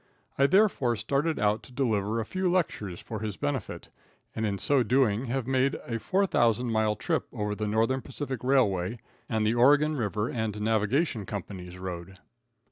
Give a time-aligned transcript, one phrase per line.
[0.35, 3.89] I therefore started out to deliver a few lectures for his benefit,
[4.35, 8.97] and in so doing have made a 4,000 mile trip over the Northern Pacific railway,
[9.29, 12.17] and the Oregon River and Navigation company's road.